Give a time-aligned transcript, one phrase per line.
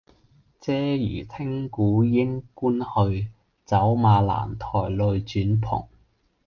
[0.61, 3.27] 嗟余聽鼓應官去，
[3.65, 5.87] 走馬蘭台類轉蓬。